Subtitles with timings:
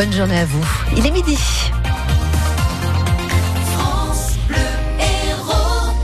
[0.00, 0.64] Bonne journée à vous.
[0.96, 1.36] Il est midi.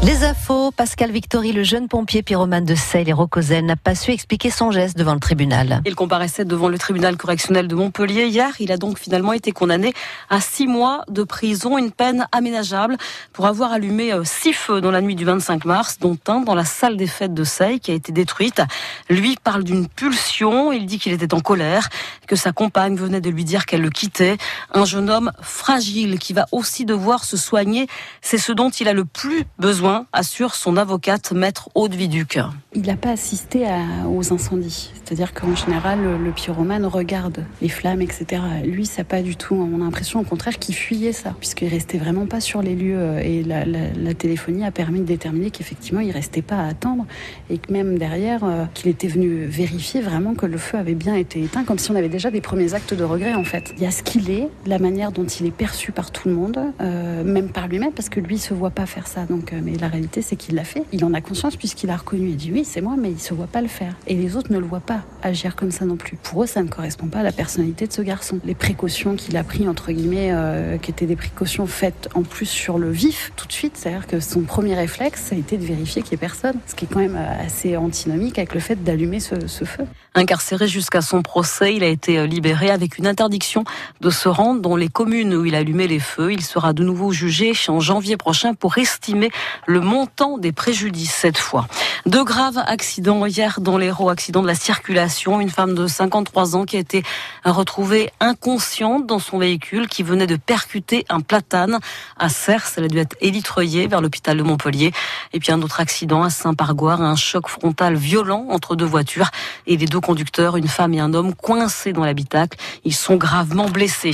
[0.07, 4.13] Les infos, Pascal Victory, le jeune pompier pyromane de Seille et Rocozel, n'a pas su
[4.13, 5.83] expliquer son geste devant le tribunal.
[5.85, 8.53] Il comparaissait devant le tribunal correctionnel de Montpellier hier.
[8.61, 9.95] Il a donc finalement été condamné
[10.31, 12.99] à six mois de prison, une peine aménageable
[13.33, 16.55] pour avoir allumé euh, six feux dans la nuit du 25 mars, dont un dans
[16.55, 18.63] la salle des fêtes de Seille qui a été détruite.
[19.11, 20.71] Lui parle d'une pulsion.
[20.71, 21.89] Il dit qu'il était en colère,
[22.29, 24.37] que sa compagne venait de lui dire qu'elle le quittait.
[24.73, 27.89] Un jeune homme fragile qui va aussi devoir se soigner.
[28.23, 32.39] C'est ce dont il a le plus besoin assure son avocate, maître Aude Viduc.
[32.75, 33.67] Il n'a pas assisté
[34.07, 34.93] aux incendies.
[35.05, 38.43] C'est-à-dire qu'en général, le, pyromane regarde les flammes, etc.
[38.65, 39.55] Lui, ça pas du tout.
[39.55, 42.99] On a l'impression, au contraire, qu'il fuyait ça, puisqu'il restait vraiment pas sur les lieux.
[42.99, 47.07] Euh, et la, téléphonie a permis de déterminer qu'effectivement, il restait pas à attendre.
[47.51, 51.15] Et que même derrière, euh, qu'il était venu vérifier vraiment que le feu avait bien
[51.15, 53.73] été éteint, comme si on avait déjà des premiers actes de regret, en fait.
[53.77, 56.35] Il y a ce qu'il est, la manière dont il est perçu par tout le
[56.35, 59.25] monde, euh, même par lui-même, parce que lui, il se voit pas faire ça.
[59.27, 60.83] Donc, mais la réalité, c'est qu'il l'a fait.
[60.93, 63.35] Il en a conscience puisqu'il a reconnu et dit oui, c'est moi, mais il se
[63.35, 63.95] voit pas le faire.
[64.09, 66.17] Et les autres ne le voient pas agir comme ça non plus.
[66.17, 68.41] Pour eux, ça ne correspond pas à la personnalité de ce garçon.
[68.45, 72.47] Les précautions qu'il a pris entre guillemets, euh, qui étaient des précautions faites en plus
[72.47, 75.65] sur le vif tout de suite, c'est-à-dire que son premier réflexe, ça a été de
[75.65, 78.61] vérifier qu'il n'y ait personne, ce qui est quand même euh, assez antinomique avec le
[78.61, 79.85] fait d'allumer ce, ce feu.
[80.15, 83.63] Incarcéré jusqu'à son procès, il a été euh, libéré avec une interdiction
[84.01, 86.33] de se rendre dans les communes où il a allumé les feux.
[86.33, 89.31] Il sera de nouveau jugé en janvier prochain pour estimer
[89.67, 91.67] le montant des préjudices cette fois.
[92.07, 95.41] De graves accidents hier dans l'Hérault, accident de la circulation.
[95.41, 97.03] Une femme de 53 ans qui a été
[97.45, 101.79] retrouvée inconsciente dans son véhicule qui venait de percuter un platane
[102.17, 102.65] à Cers.
[102.77, 104.93] Elle a dû être élitreillée vers l'hôpital de Montpellier.
[105.33, 109.31] Et puis un autre accident à Saint-Pargoire, un choc frontal violent entre deux voitures
[109.67, 112.57] et les deux conducteurs, une femme et un homme coincés dans l'habitacle.
[112.85, 114.13] Ils sont gravement blessés.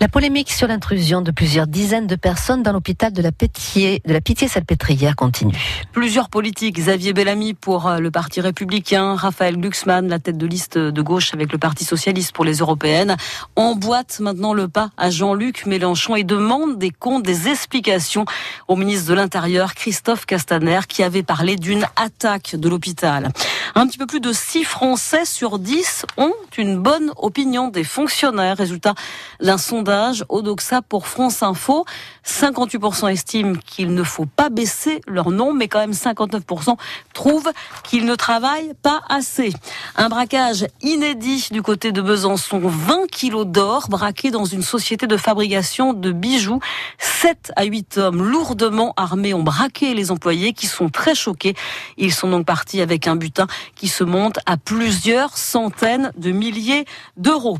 [0.00, 4.12] La polémique sur l'intrusion de plusieurs dizaines de personnes dans l'hôpital de la Pitié, de
[4.12, 5.03] la Pitié-Salpêtrière
[5.92, 10.78] Plusieurs politiques, Xavier Bellamy pour euh, le Parti républicain, Raphaël Glucksmann, la tête de liste
[10.78, 13.16] de gauche avec le Parti socialiste pour les européennes,
[13.56, 18.24] emboîtent maintenant le pas à Jean-Luc Mélenchon et demandent des comptes, des explications
[18.68, 23.30] au ministre de l'Intérieur, Christophe Castaner, qui avait parlé d'une attaque de l'hôpital.
[23.76, 28.56] Un petit peu plus de 6 Français sur 10 ont une bonne opinion des fonctionnaires.
[28.56, 28.94] Résultat
[29.40, 31.84] d'un sondage Odoxa pour France Info.
[32.24, 36.76] 58% estiment qu'il ne faut pas baisser leur nom, mais quand même 59%
[37.14, 37.50] trouvent
[37.82, 39.52] qu'ils ne travaillent pas assez.
[39.96, 42.60] Un braquage inédit du côté de Besançon.
[42.62, 46.60] 20 kilos d'or braqués dans une société de fabrication de bijoux.
[46.98, 51.56] 7 à 8 hommes lourdement armés ont braqué les employés qui sont très choqués.
[51.96, 56.84] Ils sont donc partis avec un butin qui se monte à plusieurs centaines de milliers
[57.16, 57.58] d'euros.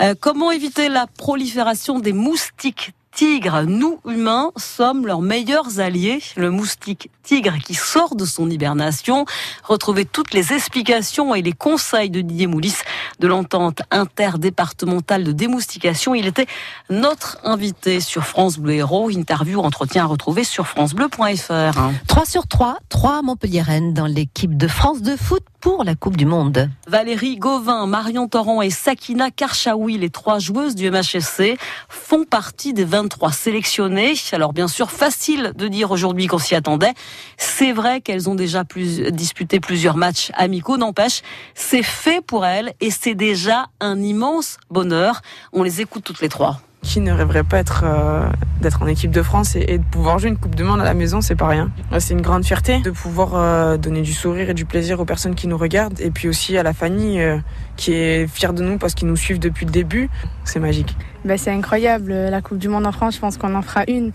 [0.00, 6.20] Euh, comment éviter la prolifération des moustiques tigres, nous humains sommes leurs meilleurs alliés.
[6.36, 9.26] Le moustique tigre qui sort de son hibernation.
[9.64, 12.76] Retrouvez toutes les explications et les conseils de Didier Moulis
[13.18, 16.14] de l'entente interdépartementale de démoustication.
[16.14, 16.46] Il était
[16.90, 19.10] notre invité sur France Bleu Héros.
[19.10, 21.90] Interview, entretien à retrouver sur francebleu.fr.
[22.06, 26.24] 3 sur 3, 3 Montpellier-Rennes dans l'équipe de France de foot pour la Coupe du
[26.24, 26.70] Monde.
[26.86, 31.58] Valérie Gauvin, Marion Torrent et Sakina Karchaoui, les trois joueuses du MHSC,
[31.88, 34.14] font partie des 23 sélectionnées.
[34.32, 36.94] Alors bien sûr, facile de dire aujourd'hui qu'on s'y attendait.
[37.36, 41.22] C'est vrai qu'elles ont déjà plus, disputé plusieurs matchs amicaux, n'empêche,
[41.54, 45.22] c'est fait pour elles et c'est déjà un immense bonheur.
[45.52, 46.60] On les écoute toutes les trois.
[46.82, 48.28] Qui ne rêverait pas être, euh,
[48.60, 50.94] d'être en équipe de France et, de pouvoir jouer une Coupe de Monde à la
[50.94, 51.70] maison, c'est pas rien.
[51.98, 55.34] C'est une grande fierté de pouvoir euh, donner du sourire et du plaisir aux personnes
[55.34, 57.38] qui nous regardent et puis aussi à la famille euh,
[57.76, 60.08] qui est fière de nous parce qu'ils nous suivent depuis le début.
[60.44, 60.96] C'est magique.
[61.24, 62.12] Ben, c'est incroyable.
[62.12, 64.12] La Coupe du Monde en France, je pense qu'on en fera une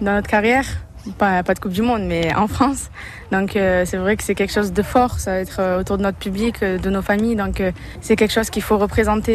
[0.00, 0.66] dans notre carrière
[1.12, 2.90] pas, de Coupe du Monde, mais en France.
[3.32, 6.02] Donc euh, c'est vrai que c'est quelque chose de fort, ça être euh, autour de
[6.02, 7.36] notre public, euh, de nos familles.
[7.36, 7.62] Donc
[8.00, 9.34] c'est quelque chose qu'il faut représenter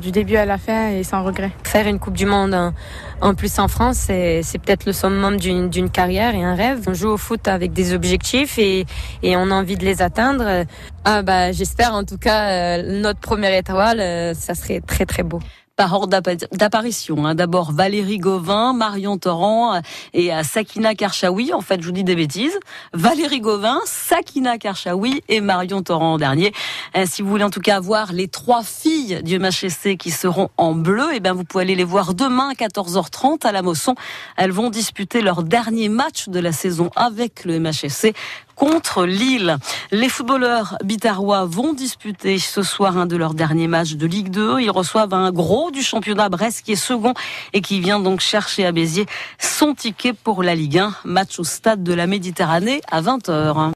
[0.00, 1.50] du début à la fin et sans regret.
[1.64, 2.72] Faire une Coupe du Monde
[3.20, 6.82] en, plus en France, c'est peut-être le summum d'une carrière et un rêve.
[6.86, 8.86] On joue au foot avec des objectifs et,
[9.22, 10.64] et on a envie de les atteindre.
[11.04, 15.40] Ah, bah, J'espère en tout cas notre première étoile, ça serait très très beau
[15.76, 16.20] par ordre
[16.52, 17.26] d'apparition.
[17.26, 17.34] Hein.
[17.34, 19.80] D'abord Valérie Gauvin, Marion Torrent
[20.12, 21.52] et euh, Sakina Karchaoui.
[21.52, 22.58] En fait, je vous dis des bêtises.
[22.92, 26.52] Valérie Gauvin, Sakina Karchaoui et Marion Torrent en dernier.
[26.96, 30.48] Euh, si vous voulez en tout cas voir les trois filles du MHSC qui seront
[30.56, 33.62] en bleu, et eh bien vous pouvez aller les voir demain à 14h30 à la
[33.62, 33.94] Mosson.
[34.36, 38.14] Elles vont disputer leur dernier match de la saison avec le MHSC
[38.54, 39.56] contre Lille.
[39.90, 44.60] Les footballeurs bitarois vont disputer ce soir un de leurs derniers matchs de Ligue 2.
[44.60, 47.14] Ils reçoivent un gros du championnat Brest qui est second
[47.52, 49.06] et qui vient donc chercher à Béziers
[49.38, 50.94] son ticket pour la Ligue 1.
[51.04, 53.58] Match au stade de la Méditerranée à 20h.